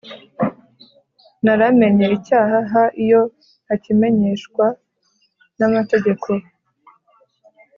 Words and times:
naramenye 1.43 2.05
icyaha 2.17 2.57
h 2.71 2.73
iyo 3.03 3.21
ntakimenyeshwa 3.65 4.65
n 5.57 5.59
Amategeko 5.67 6.29